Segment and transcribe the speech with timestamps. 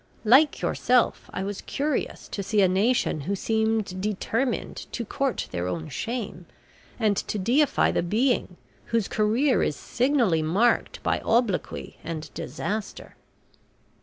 [0.25, 5.67] "Like yourself I was curious to see a nation who seemed determined to court their
[5.67, 6.47] own shame,
[6.99, 13.15] and to deify the being whose career is signally marked by obloquy and disaster."